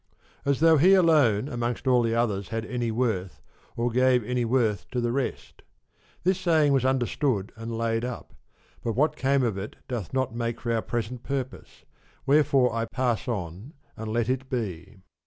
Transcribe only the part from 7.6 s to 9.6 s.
laid up; but what came of